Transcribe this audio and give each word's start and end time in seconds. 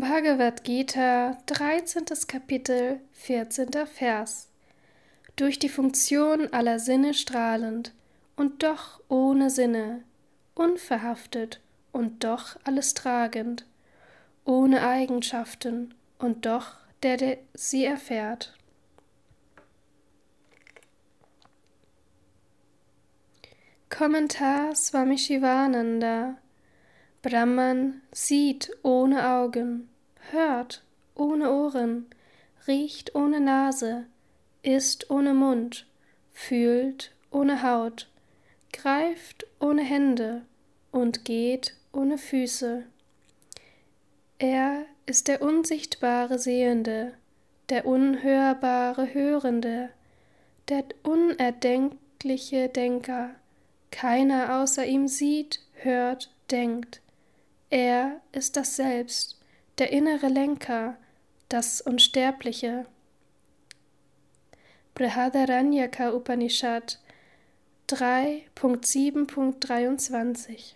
Bhagavad 0.00 0.64
Gita, 0.64 1.38
13. 1.46 2.04
Kapitel, 2.26 2.98
14. 3.12 3.68
Vers. 3.86 4.48
Durch 5.36 5.60
die 5.60 5.68
Funktion 5.68 6.52
aller 6.52 6.80
Sinne 6.80 7.14
strahlend 7.14 7.92
und 8.34 8.64
doch 8.64 9.00
ohne 9.08 9.50
Sinne, 9.50 10.02
unverhaftet 10.56 11.60
und 11.92 12.24
doch 12.24 12.56
alles 12.64 12.94
tragend, 12.94 13.66
ohne 14.44 14.84
Eigenschaften 14.84 15.94
und 16.18 16.44
doch 16.44 16.72
der, 17.04 17.16
der 17.16 17.38
sie 17.54 17.84
erfährt. 17.84 18.52
Kommentar 23.90 24.74
Swami 24.74 25.18
Shivananda 25.18 26.36
Brahman 27.24 28.02
sieht 28.12 28.70
ohne 28.82 29.26
Augen, 29.30 29.88
hört 30.30 30.84
ohne 31.14 31.50
Ohren, 31.50 32.04
riecht 32.66 33.14
ohne 33.14 33.40
Nase, 33.40 34.04
isst 34.62 35.08
ohne 35.08 35.32
Mund, 35.32 35.86
fühlt 36.34 37.12
ohne 37.30 37.62
Haut, 37.62 38.10
greift 38.74 39.46
ohne 39.58 39.82
Hände 39.82 40.42
und 40.92 41.24
geht 41.24 41.74
ohne 41.94 42.18
Füße. 42.18 42.84
Er 44.38 44.84
ist 45.06 45.26
der 45.26 45.40
unsichtbare 45.40 46.38
Sehende, 46.38 47.14
der 47.70 47.86
unhörbare 47.86 49.14
Hörende, 49.14 49.88
der 50.68 50.84
unerdenkliche 51.02 52.68
Denker. 52.68 53.30
Keiner 53.90 54.60
außer 54.60 54.84
ihm 54.84 55.08
sieht, 55.08 55.60
hört, 55.72 56.30
denkt. 56.50 57.00
Er 57.74 58.20
ist 58.30 58.56
das 58.56 58.76
Selbst, 58.76 59.36
der 59.78 59.90
innere 59.90 60.28
Lenker, 60.28 60.96
das 61.48 61.80
Unsterbliche. 61.80 62.86
Brihadaranyaka 64.94 66.12
Upanishad 66.12 67.00
3.7.23 67.88 70.74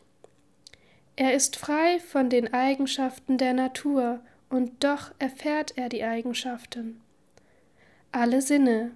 Er 1.14 1.34
ist 1.34 1.54
frei 1.54 2.00
von 2.00 2.30
den 2.30 2.52
Eigenschaften 2.52 3.38
der 3.38 3.52
Natur, 3.52 4.18
und 4.50 4.82
doch 4.82 5.12
erfährt 5.20 5.78
er 5.78 5.88
die 5.88 6.02
Eigenschaften. 6.02 7.00
Alle 8.10 8.42
Sinne, 8.42 8.90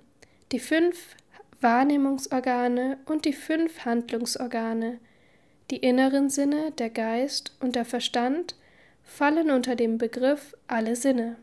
die 0.50 0.58
fünf 0.58 1.14
Wahrnehmungsorgane 1.60 2.98
und 3.06 3.26
die 3.26 3.32
fünf 3.32 3.84
Handlungsorgane, 3.84 4.98
die 5.70 5.78
inneren 5.78 6.30
Sinne, 6.30 6.72
der 6.72 6.90
Geist 6.90 7.56
und 7.60 7.76
der 7.76 7.84
Verstand 7.84 8.56
fallen 9.04 9.50
unter 9.50 9.76
dem 9.76 9.98
Begriff 9.98 10.56
alle 10.66 10.96
Sinne. 10.96 11.36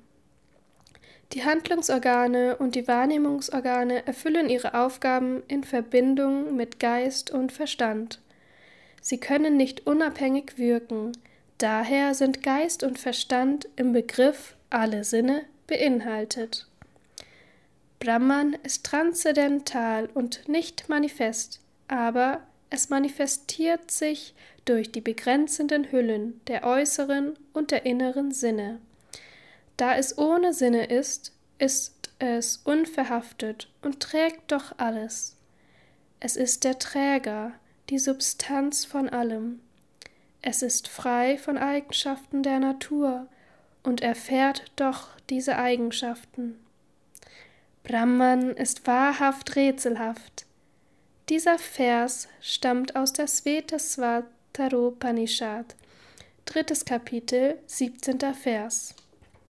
Die 1.34 1.46
Handlungsorgane 1.46 2.58
und 2.58 2.74
die 2.74 2.88
Wahrnehmungsorgane 2.88 4.08
erfüllen 4.08 4.50
ihre 4.50 4.74
Aufgaben 4.74 5.44
in 5.48 5.64
Verbindung 5.64 6.56
mit 6.56 6.80
Geist 6.80 7.30
und 7.30 7.52
Verstand. 7.52 8.20
Sie 9.02 9.20
können 9.20 9.56
nicht 9.56 9.86
unabhängig 9.86 10.58
wirken, 10.58 11.12
daher 11.60 12.16
sind 12.16 12.42
Geist 12.42 12.84
und 12.84 12.98
Verstand 12.98 13.70
im 13.76 13.94
Begriff 13.94 14.56
alle 14.72 15.04
Sinne 15.04 15.44
beinhaltet. 15.68 16.68
Brahman 18.00 18.58
ist 18.64 18.86
transzendental 18.86 20.10
und 20.14 20.48
nicht 20.48 20.90
manifest, 20.90 21.60
aber 21.88 22.42
es 22.70 22.90
manifestiert 22.90 23.90
sich 23.92 24.34
durch 24.66 24.92
die 24.92 25.02
begrenzenden 25.02 25.92
Hüllen 25.92 26.42
der 26.48 26.64
äußeren 26.64 27.38
und 27.54 27.72
der 27.72 27.86
inneren 27.86 28.32
Sinne. 28.32 28.80
Da 29.78 29.96
es 29.96 30.18
ohne 30.18 30.54
Sinne 30.54 30.86
ist, 30.86 31.34
ist 31.58 32.12
es 32.20 32.58
unverhaftet 32.58 33.70
und 33.82 34.02
trägt 34.02 34.52
doch 34.52 34.78
alles. 34.78 35.38
Es 36.20 36.36
ist 36.36 36.64
der 36.64 36.78
Träger, 36.78 37.54
die 37.90 37.98
Substanz 37.98 38.86
von 38.86 39.10
allem. 39.10 39.62
Es 40.42 40.62
ist 40.62 40.88
frei 40.88 41.38
von 41.38 41.58
Eigenschaften 41.58 42.44
der 42.44 42.60
Natur 42.60 43.28
und 43.84 44.02
erfährt 44.02 44.66
doch 44.76 45.08
diese 45.30 45.58
Eigenschaften. 45.58 46.60
Brahman 47.84 48.52
ist 48.52 48.86
wahrhaft 48.86 49.56
rätselhaft, 49.56 50.46
dieser 51.30 51.60
Vers 51.60 52.28
stammt 52.42 52.96
aus 52.96 53.14
der 53.14 53.28
Svetasvataropanishad, 53.28 55.76
drittes 56.46 56.86
Kapitel, 56.86 57.60
siebzehnter 57.68 58.34
Vers. 58.34 58.96